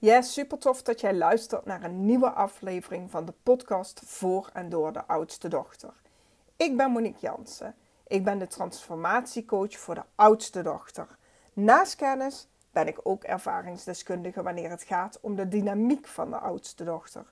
[0.00, 4.68] Yes, super tof dat jij luistert naar een nieuwe aflevering van de podcast Voor en
[4.68, 5.92] Door de Oudste Dochter.
[6.56, 7.74] Ik ben Monique Jansen.
[8.06, 11.16] Ik ben de transformatiecoach voor de oudste dochter.
[11.52, 16.84] Naast kennis ben ik ook ervaringsdeskundige wanneer het gaat om de dynamiek van de oudste
[16.84, 17.24] dochter.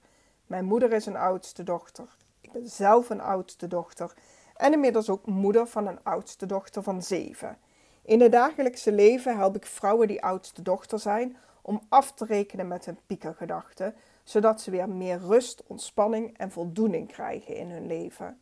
[0.46, 2.16] Mijn moeder is een oudste dochter.
[2.40, 4.12] Ik ben zelf een oudste dochter
[4.56, 7.58] en inmiddels ook moeder van een oudste dochter van zeven.
[8.02, 11.36] In het dagelijkse leven help ik vrouwen die oudste dochter zijn
[11.66, 17.08] om af te rekenen met hun piekergedachten, zodat ze weer meer rust, ontspanning en voldoening
[17.12, 18.40] krijgen in hun leven.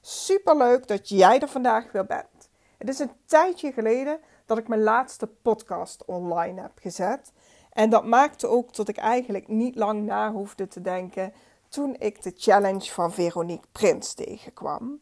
[0.00, 2.50] Superleuk dat jij er vandaag weer bent.
[2.78, 7.32] Het is een tijdje geleden dat ik mijn laatste podcast online heb gezet.
[7.72, 11.32] En dat maakte ook dat ik eigenlijk niet lang na hoefde te denken
[11.68, 15.00] toen ik de challenge van Veronique Prins tegenkwam.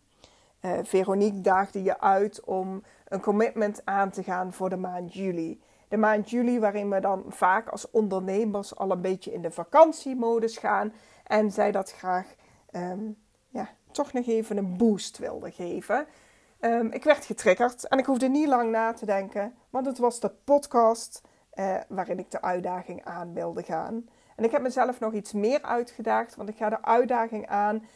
[0.61, 5.61] Uh, Veronique daagde je uit om een commitment aan te gaan voor de maand juli
[5.89, 10.59] de maand juli, waarin we dan vaak als ondernemers al een beetje in de vakantiemodus
[10.59, 10.93] gaan.
[11.25, 12.35] En zij dat graag
[12.71, 13.11] ehm,
[13.49, 16.07] ja, toch nog even een boost wilde geven.
[16.61, 20.21] Ehm, ik werd getriggerd en ik hoefde niet lang na te denken, want het was
[20.21, 21.23] de podcast
[21.55, 24.09] uh, waarin ik de uitdaging aan wilde gaan.
[24.37, 27.87] En ik heb mezelf nog iets meer uitgedaagd, want ik ga de uitdaging aan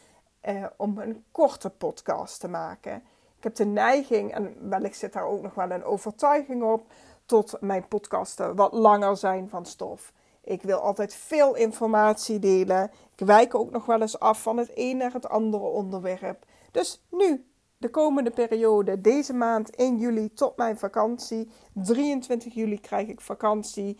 [0.49, 3.03] uh, om een korte podcast te maken.
[3.37, 6.91] Ik heb de neiging, en wellicht zit daar ook nog wel een overtuiging op,
[7.31, 10.13] tot mijn podcasten wat langer zijn van stof.
[10.43, 12.91] Ik wil altijd veel informatie delen.
[13.15, 16.45] Ik wijk ook nog wel eens af van het een naar het andere onderwerp.
[16.71, 17.45] Dus nu,
[17.77, 21.49] de komende periode, deze maand 1 juli tot mijn vakantie.
[21.73, 23.97] 23 juli krijg ik vakantie.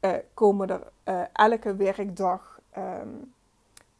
[0.00, 3.34] Uh, komen er uh, elke werkdag um,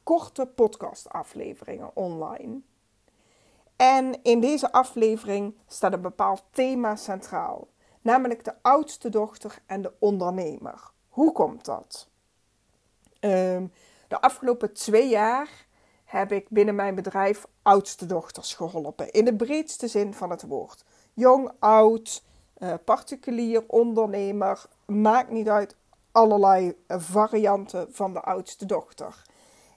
[0.02, 2.60] korte podcastafleveringen online.
[3.76, 7.68] En in deze aflevering staat een bepaald thema centraal
[8.06, 10.90] namelijk de oudste dochter en de ondernemer.
[11.08, 12.08] Hoe komt dat?
[13.20, 13.72] Um,
[14.08, 15.66] de afgelopen twee jaar
[16.04, 19.10] heb ik binnen mijn bedrijf oudste dochters geholpen.
[19.10, 20.84] In de breedste zin van het woord.
[21.14, 22.24] Jong, oud,
[22.58, 24.66] uh, particulier, ondernemer.
[24.84, 25.76] Maakt niet uit.
[26.12, 29.22] Allerlei varianten van de oudste dochter.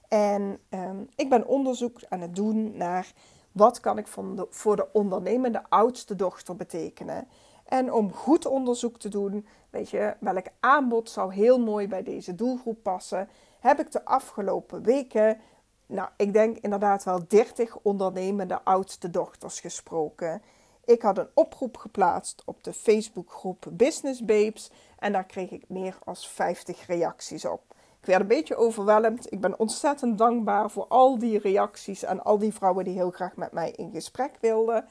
[0.08, 3.12] En um, ik ben onderzoek aan het doen naar
[3.52, 4.06] wat kan ik
[4.50, 7.28] voor de ondernemende oudste dochter betekenen.
[7.70, 12.34] En om goed onderzoek te doen, weet je, welk aanbod zou heel mooi bij deze
[12.34, 13.28] doelgroep passen,
[13.60, 15.40] heb ik de afgelopen weken,
[15.86, 20.42] nou, ik denk inderdaad wel 30 ondernemende oudste dochters gesproken.
[20.84, 25.98] Ik had een oproep geplaatst op de Facebookgroep Business Babes en daar kreeg ik meer
[26.04, 27.62] dan 50 reacties op.
[28.00, 29.32] Ik werd een beetje overweldigd.
[29.32, 33.36] Ik ben ontzettend dankbaar voor al die reacties en al die vrouwen die heel graag
[33.36, 34.84] met mij in gesprek wilden.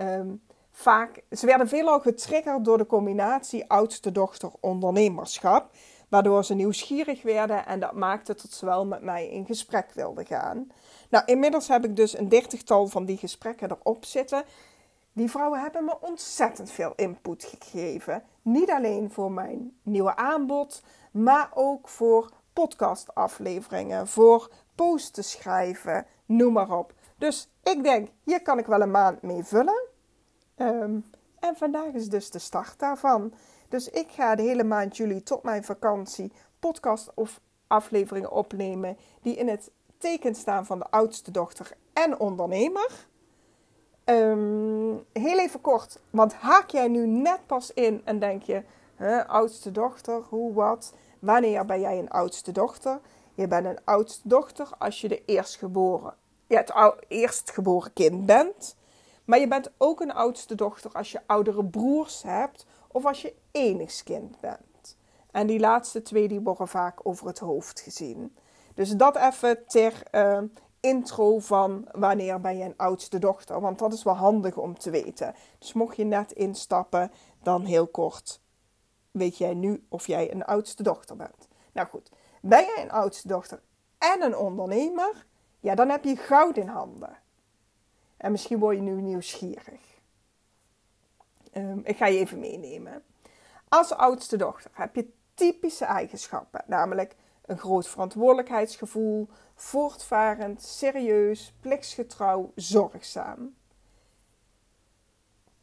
[0.00, 0.42] Um,
[0.78, 5.70] vaak, ze werden veelal getriggerd door de combinatie oudste dochter ondernemerschap,
[6.08, 10.26] waardoor ze nieuwsgierig werden en dat maakte dat ze wel met mij in gesprek wilden
[10.26, 10.70] gaan.
[11.10, 14.44] Nou, inmiddels heb ik dus een dertigtal van die gesprekken erop zitten.
[15.12, 18.22] Die vrouwen hebben me ontzettend veel input gegeven.
[18.42, 26.78] Niet alleen voor mijn nieuwe aanbod, maar ook voor podcastafleveringen, voor posts schrijven, noem maar
[26.78, 26.92] op.
[27.18, 29.94] Dus ik denk, hier kan ik wel een maand mee vullen.
[30.56, 31.04] Um,
[31.40, 33.32] en vandaag is dus de start daarvan.
[33.68, 39.36] Dus ik ga de hele maand juli tot mijn vakantie podcast of afleveringen opnemen die
[39.36, 43.06] in het teken staan van de oudste dochter en ondernemer.
[44.04, 48.62] Um, heel even kort, want haak jij nu net pas in en denk je,
[48.96, 50.94] huh, oudste dochter, hoe wat?
[51.18, 53.00] Wanneer ben jij een oudste dochter?
[53.34, 56.14] Je bent een oudste dochter als je de eerstgeboren,
[56.46, 58.76] ja, het eerstgeboren kind bent.
[59.26, 63.34] Maar je bent ook een oudste dochter als je oudere broers hebt of als je
[63.50, 64.96] enigskind bent.
[65.30, 68.36] En die laatste twee die worden vaak over het hoofd gezien.
[68.74, 70.42] Dus dat even ter uh,
[70.80, 73.60] intro van wanneer ben je een oudste dochter.
[73.60, 75.34] Want dat is wel handig om te weten.
[75.58, 78.40] Dus mocht je net instappen, dan heel kort.
[79.10, 81.48] Weet jij nu of jij een oudste dochter bent?
[81.72, 82.10] Nou goed,
[82.40, 83.60] ben jij een oudste dochter
[83.98, 85.26] en een ondernemer?
[85.60, 87.18] Ja, dan heb je goud in handen.
[88.16, 89.80] En misschien word je nu nieuwsgierig.
[91.52, 93.02] Um, ik ga je even meenemen.
[93.68, 97.16] Als oudste dochter heb je typische eigenschappen, namelijk
[97.46, 103.54] een groot verantwoordelijkheidsgevoel, voortvarend, serieus, plichtsgetrouw, zorgzaam.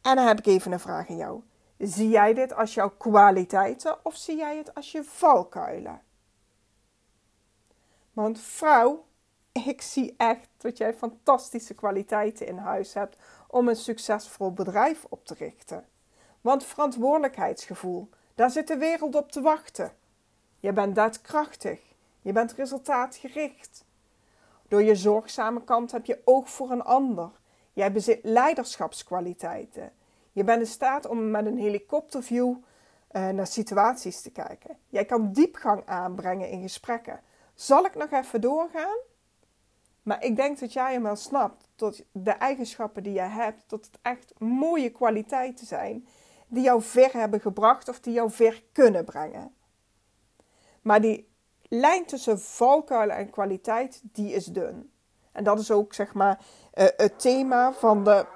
[0.02, 1.42] En dan heb ik even een vraag aan jou.
[1.78, 6.02] Zie jij dit als jouw kwaliteiten of zie jij het als je valkuilen?
[8.12, 9.06] Want vrouw
[9.62, 13.16] ik zie echt dat jij fantastische kwaliteiten in huis hebt
[13.48, 15.86] om een succesvol bedrijf op te richten.
[16.40, 19.92] Want verantwoordelijkheidsgevoel, daar zit de wereld op te wachten.
[20.58, 21.80] Je bent daadkrachtig.
[22.20, 23.84] Je bent resultaatgericht.
[24.68, 27.30] Door je zorgzame kant heb je oog voor een ander.
[27.72, 29.92] Jij bezit leiderschapskwaliteiten.
[30.32, 32.56] Je bent in staat om met een helikopterview
[33.12, 34.76] uh, naar situaties te kijken.
[34.88, 37.20] Jij kan diepgang aanbrengen in gesprekken.
[37.54, 38.98] Zal ik nog even doorgaan?
[40.04, 41.68] Maar ik denk dat jij hem wel snapt.
[41.74, 46.06] Tot de eigenschappen die jij hebt, dat het echt mooie kwaliteiten zijn.
[46.46, 49.54] Die jou ver hebben gebracht of die jou ver kunnen brengen.
[50.82, 51.28] Maar die
[51.68, 54.92] lijn tussen valkuilen en kwaliteit, die is dun.
[55.32, 56.38] En dat is ook zeg maar
[56.74, 58.26] uh, het thema van de.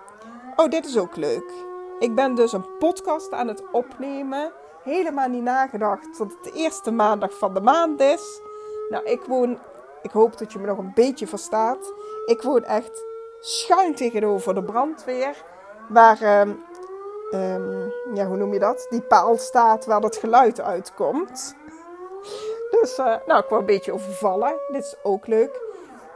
[0.57, 1.53] Oh, dit is ook leuk.
[1.99, 4.53] Ik ben dus een podcast aan het opnemen.
[4.83, 8.41] Helemaal niet nagedacht dat het de eerste maandag van de maand is.
[8.89, 9.59] Nou, ik woon.
[10.03, 11.93] Ik hoop dat je me nog een beetje verstaat.
[12.27, 13.05] Ik woon echt
[13.41, 15.45] schuin tegenover de brandweer.
[15.89, 16.63] Waar, um,
[17.35, 18.87] um, ja, hoe noem je dat?
[18.91, 21.57] Die paal staat waar dat geluid uitkomt.
[22.71, 24.55] Dus, uh, nou, ik word een beetje overvallen.
[24.73, 25.61] Dit is ook leuk.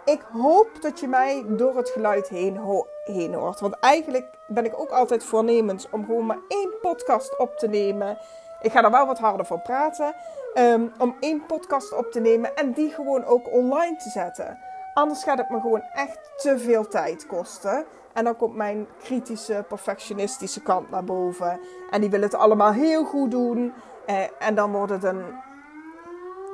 [0.05, 2.61] Ik hoop dat je mij door het geluid heen,
[3.05, 3.61] heen hoort.
[3.61, 8.19] Want eigenlijk ben ik ook altijd voornemens om gewoon maar één podcast op te nemen.
[8.63, 10.15] Ik ga er wel wat harder voor praten.
[10.55, 14.59] Um, om één podcast op te nemen en die gewoon ook online te zetten.
[14.95, 17.85] Anders gaat het me gewoon echt te veel tijd kosten.
[18.13, 21.61] En dan komt mijn kritische, perfectionistische kant naar boven.
[21.91, 23.73] En die wil het allemaal heel goed doen.
[24.07, 25.25] Eh, en dan wordt het een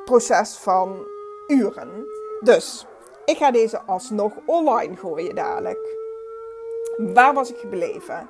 [0.04, 1.06] proces van
[1.46, 2.06] uren.
[2.40, 2.86] Dus
[3.24, 5.96] ik ga deze alsnog online gooien dadelijk.
[6.96, 8.28] Waar was ik gebleven?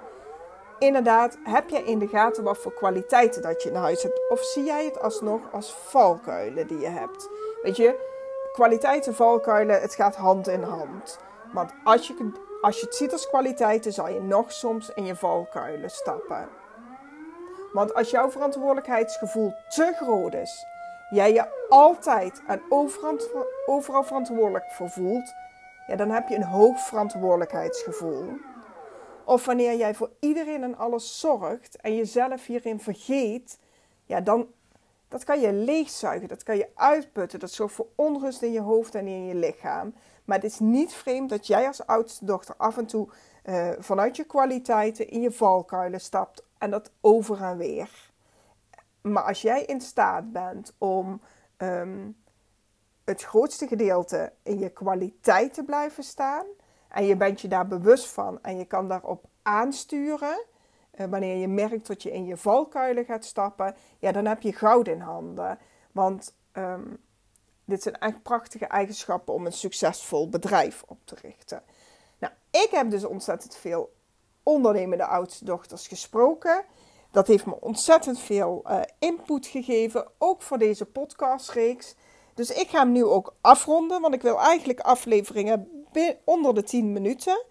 [0.78, 4.20] Inderdaad, heb jij in de gaten wat voor kwaliteiten dat je in huis hebt?
[4.28, 7.28] Of zie jij het alsnog als valkuilen die je hebt?
[7.62, 8.06] Weet je,
[8.52, 11.19] kwaliteiten, valkuilen, het gaat hand in hand.
[11.52, 15.16] Want als je, als je het ziet als kwaliteiten, zal je nog soms in je
[15.16, 16.48] valkuilen stappen.
[17.72, 20.66] Want als jouw verantwoordelijkheidsgevoel te groot is,
[21.10, 22.62] jij je altijd en
[23.66, 25.34] overal verantwoordelijk voor voelt,
[25.86, 28.38] ja, dan heb je een hoog verantwoordelijkheidsgevoel.
[29.28, 33.58] Of wanneer jij voor iedereen en alles zorgt en jezelf hierin vergeet,
[34.04, 34.46] ja, dan
[35.08, 37.38] dat kan je leegzuigen, dat kan je uitputten.
[37.38, 39.94] Dat zorgt voor onrust in je hoofd en in je lichaam.
[40.25, 43.08] Maar het is niet vreemd dat jij als oudste dochter af en toe
[43.44, 48.10] uh, vanuit je kwaliteiten in je valkuilen stapt en dat over en weer.
[49.00, 51.20] Maar als jij in staat bent om
[51.58, 52.16] um,
[53.04, 56.46] het grootste gedeelte in je kwaliteit te blijven staan.
[56.88, 60.44] En je bent je daar bewust van en je kan daarop aansturen.
[60.94, 64.52] Uh, wanneer je merkt dat je in je valkuilen gaat stappen, ja, dan heb je
[64.52, 65.58] goud in handen.
[65.93, 66.99] Want um,
[67.64, 71.62] dit zijn echt prachtige eigenschappen om een succesvol bedrijf op te richten.
[72.19, 73.93] Nou, ik heb dus ontzettend veel
[74.43, 76.64] ondernemende oudste dochters gesproken.
[77.11, 81.94] Dat heeft me ontzettend veel uh, input gegeven, ook voor deze podcastreeks.
[82.35, 85.77] Dus ik ga hem nu ook afronden, want ik wil eigenlijk afleveringen
[86.25, 87.45] onder de 10 minuten.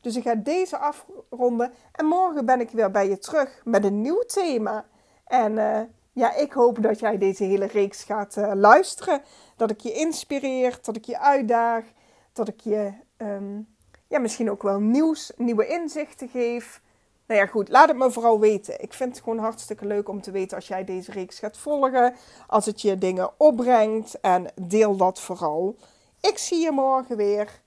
[0.00, 4.00] Dus ik ga deze afronden en morgen ben ik weer bij je terug met een
[4.00, 4.86] nieuw thema.
[5.26, 5.80] En uh,
[6.12, 9.22] ja, ik hoop dat jij deze hele reeks gaat uh, luisteren.
[9.56, 11.84] Dat ik je inspireer, dat ik je uitdaag,
[12.32, 13.74] dat ik je um,
[14.08, 16.82] ja, misschien ook wel nieuws, nieuwe inzichten geef.
[17.26, 18.82] Nou ja, goed, laat het me vooral weten.
[18.82, 22.14] Ik vind het gewoon hartstikke leuk om te weten als jij deze reeks gaat volgen.
[22.46, 25.76] Als het je dingen opbrengt en deel dat vooral.
[26.20, 27.62] Ik zie je morgen weer.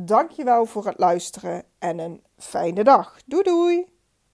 [0.00, 3.16] Dankjewel voor het luisteren en een fijne dag.
[3.26, 3.97] Doei doei!